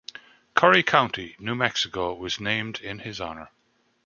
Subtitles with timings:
[0.55, 3.49] Curry County, New Mexico was named in his honor.